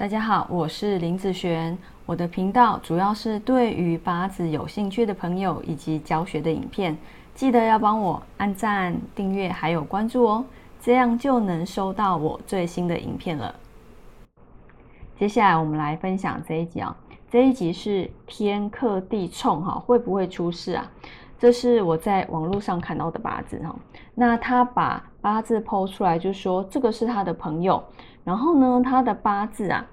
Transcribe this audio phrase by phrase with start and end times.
[0.00, 1.76] 大家好，我是林子璇。
[2.06, 6.96] 我的频道主要是对于八字有兴趣的朋友以及教学的影片，
[7.34, 10.44] 记得要帮我按赞、订阅还有关注哦，
[10.80, 13.54] 这样就能收到我最新的影片了。
[15.18, 16.96] 接下来我们来分享这一集啊，
[17.30, 20.90] 这一集是天克地冲哈，会不会出事啊？
[21.38, 23.76] 这是我在网络上看到的八字哈，
[24.14, 27.84] 那他把八字剖出来，就说这个是他的朋友。
[28.22, 29.84] 然后呢，他的八字啊，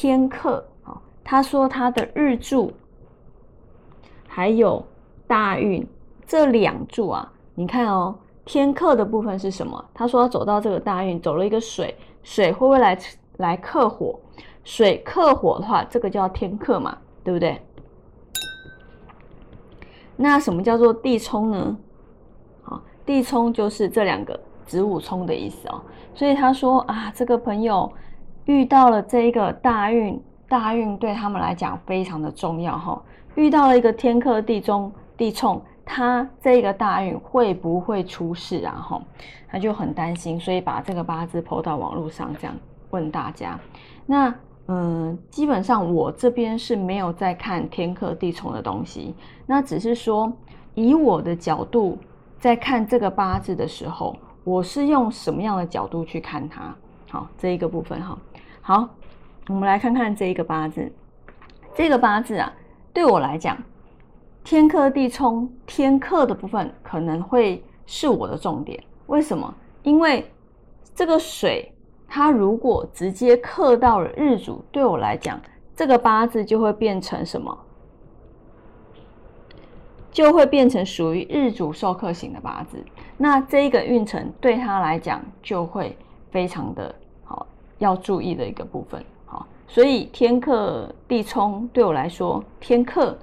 [0.00, 2.72] 天克，好，他说他的日柱
[4.28, 4.80] 还有
[5.26, 5.84] 大运
[6.24, 9.84] 这两柱啊，你看哦，天克的部分是什么？
[9.92, 12.96] 他说走到这个大运，走了一个水，水会不会来
[13.38, 14.16] 来克火？
[14.62, 17.60] 水克火的话，这个叫天克嘛，对不对？
[20.14, 21.76] 那什么叫做地冲呢？
[22.62, 24.38] 好，地冲就是这两个。
[24.64, 25.80] 子午冲的意思哦，
[26.14, 27.90] 所以他说啊，这个朋友
[28.48, 30.18] 遇到了这一个大运，
[30.48, 32.98] 大运对他们来讲非常的重要哈。
[33.34, 38.72] 遇到了一个天克地中地冲，他这个大运会不会出事啊？
[38.72, 39.02] 哈，
[39.48, 42.56] 他就很担心，所以把这个八字抛到网络上，这样
[42.88, 43.60] 问大家。
[44.06, 44.34] 那
[44.68, 50.32] 嗯，基本上我这边是没有在看天克地冲的东西，那只是说
[50.74, 51.98] 以我的角度
[52.38, 54.16] 在看这个八字的时候。
[54.44, 56.74] 我是用什么样的角度去看它？
[57.10, 58.16] 好，这一个部分哈。
[58.68, 58.86] 好，
[59.48, 60.92] 我们来看看这一个八字。
[61.74, 62.52] 这个八字啊，
[62.92, 63.56] 对我来讲，
[64.44, 68.78] 天克地冲，天克的部分可能会是我的重点。
[69.06, 69.54] 为什么？
[69.84, 70.30] 因为
[70.94, 71.72] 这个水，
[72.06, 75.40] 它如果直接克到了日主，对我来讲，
[75.74, 77.58] 这个八字就会变成什么？
[80.12, 82.84] 就会变成属于日主受克型的八字，
[83.16, 85.96] 那这一个运程对他来讲就会
[86.30, 86.94] 非常的，
[87.78, 89.04] 要注意的一个部分。
[89.26, 93.16] 好，所以天克地冲对我来说，天克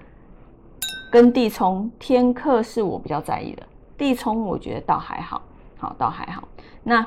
[1.11, 3.63] 跟地冲，天克是我比较在意的，
[3.97, 5.41] 地冲我觉得倒还好，
[5.77, 6.47] 好倒还好。
[6.83, 7.05] 那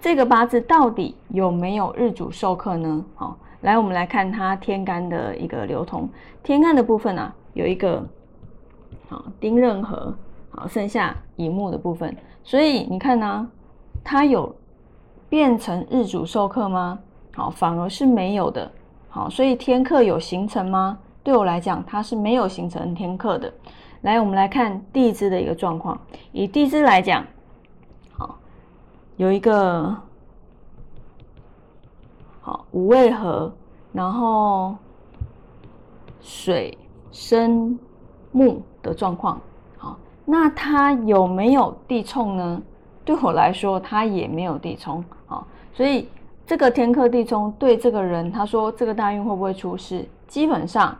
[0.00, 3.04] 这个八字到底有没有日主受克呢？
[3.14, 6.08] 好，来我们来看它天干的一个流通，
[6.42, 8.04] 天干的部分呢有一个。
[9.06, 10.14] 好，丁壬合，
[10.50, 13.46] 好，剩下乙木的部分，所以你看呢，
[14.02, 14.54] 它有
[15.34, 16.96] 变成日主授课吗？
[17.34, 18.70] 好，反而是没有的。
[19.08, 20.96] 好，所以天克有形成吗？
[21.24, 23.52] 对我来讲，它是没有形成天克的。
[24.02, 26.00] 来，我们来看地支的一个状况。
[26.30, 27.26] 以地支来讲，
[28.12, 28.38] 好，
[29.16, 29.92] 有一个
[32.40, 33.52] 好五味合，
[33.92, 34.76] 然后
[36.20, 36.78] 水
[37.10, 37.76] 生
[38.30, 38.62] 木。
[38.84, 39.40] 的状况，
[39.78, 42.62] 好，那它有没有地冲呢？
[43.04, 46.08] 对我来说，他也没有地冲，啊，所以
[46.46, 50.08] 这个天克地冲对这个人，他说这个大运会不会出事？
[50.26, 50.96] 基本上，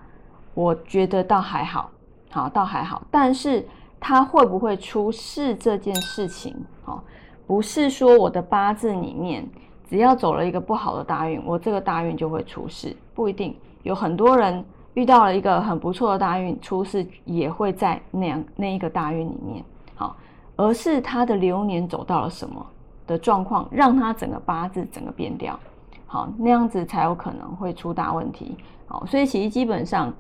[0.54, 1.90] 我觉得倒还好，
[2.30, 3.02] 好，倒还好。
[3.10, 3.66] 但是
[3.98, 7.02] 他会不会出事这件事情，好，
[7.46, 9.48] 不是说我的八字里面
[9.88, 13.56] 只要走了一个不好的大运，我这个大运就会出事，不一定。
[13.82, 14.64] 有很多人。
[14.94, 19.64] 遇到了一个很不错的大运，出事也会在那样那一个大运里面，
[19.96, 20.14] 好，
[20.56, 22.64] 而是他的流年走到了什么
[23.06, 25.58] 的状况，让他整个八字整个变掉，
[26.06, 28.56] 好，那样子才有可能会出大问题，
[28.86, 30.12] 好，所以其实基本上，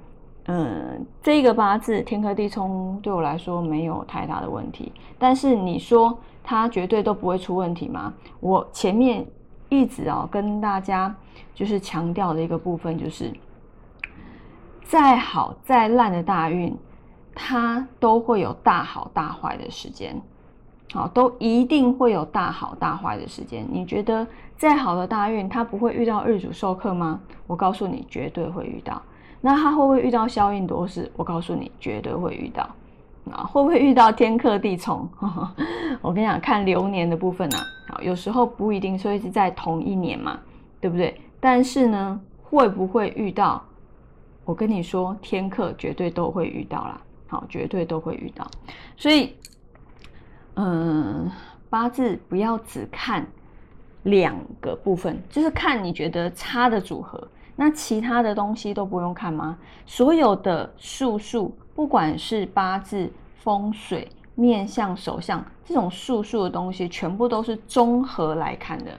[0.46, 8.12] 嗯，这个八字天克地冲对我来说没有太大的问题，但是你说他绝对都不会出问题吗？
[8.40, 9.26] 我前面
[9.68, 11.14] 一直啊跟大家
[11.54, 13.32] 就是强调的一个部分就是。
[14.86, 16.76] 再好再烂的大运，
[17.34, 20.20] 它都会有大好大坏的时间，
[20.92, 23.66] 好，都一定会有大好大坏的时间。
[23.70, 27.20] 你觉得再好的大运，它不会遇到日主授课吗？
[27.46, 29.02] 我告诉你，绝对会遇到。
[29.40, 31.10] 那它会不会遇到消印多事？
[31.16, 32.68] 我告诉你，绝对会遇到。
[33.30, 35.08] 啊，会不会遇到天克地冲？
[36.02, 37.58] 我跟你讲，看流年的部分啊，
[37.88, 40.38] 好，有时候不一定说是在同一年嘛，
[40.80, 41.18] 对不对？
[41.40, 43.62] 但是呢，会不会遇到？
[44.44, 47.00] 我跟你说，天克绝对都会遇到啦，
[47.34, 48.48] 好，绝对都会遇到。
[48.96, 49.34] 所以，
[50.54, 51.28] 嗯，
[51.68, 53.26] 八字不要只看
[54.04, 57.26] 两个部分，就是看你觉得差的组合，
[57.56, 59.58] 那其他的东西都不用看吗？
[59.84, 63.10] 所有的术数，不管是八字、
[63.42, 68.92] 风水、面相、手相这种术数的东西，全部都是综合来看的。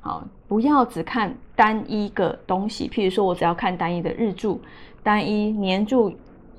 [0.00, 2.88] 好，不要只看单一个东西。
[2.88, 4.58] 譬如说，我只要看单一的日柱、
[5.02, 6.14] 单一年柱、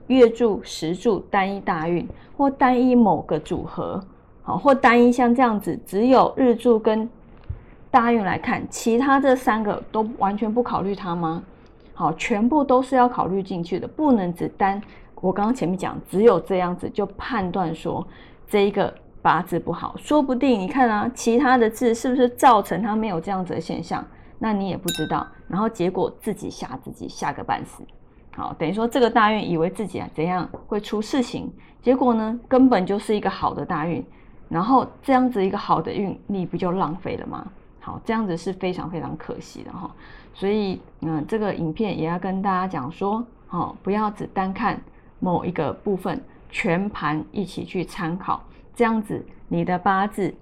[0.07, 2.07] 月柱、时柱、单一大运，
[2.37, 4.03] 或单一某个组合，
[4.43, 7.09] 好，或单一像这样子，只有日柱跟
[7.89, 11.43] 大运来看，其他这三个都完全不考虑它吗？
[11.93, 14.81] 好，全部都是要考虑进去的，不能只单。
[15.21, 18.05] 我刚刚前面讲，只有这样子就判断说
[18.47, 24.05] 这一个八字不好，说不定你看啊，其他的字是不是造成他没有这样子的现象？
[24.37, 27.81] 那你也不知道，然后结果自己吓自己吓个半死。
[28.35, 31.49] 好，等于说这个大运以为自己啊怎样会出事情，
[31.81, 34.05] 结果呢根本就是一个好的大运，
[34.49, 37.47] 然后这样子一个好的运，你不就浪费了吗？
[37.79, 39.89] 好，这样子是非常非常可惜的哈。
[40.33, 44.77] 所以嗯，这个影片也要跟大家讲说，哦，不要只单看
[45.19, 48.43] 某一个部分，全盘一起去参考，
[48.75, 50.35] 这样子你的八字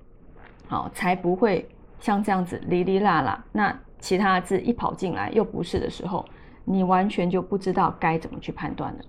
[0.67, 1.69] 好才不会
[1.99, 6.25] 像这样子哩哩啦啦，那其他字一跑进来又不是的时候。
[6.65, 8.99] 你完全就不知道该怎么去判断了。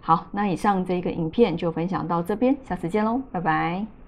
[0.00, 4.03] 好，那以上这个影片就分享到这边，下次见喽，拜拜。